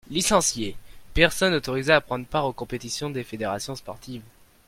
[0.09, 0.75] Licencié:
[1.13, 4.23] Personne autorisée à prendre part aux compétitions des fédérations sportives.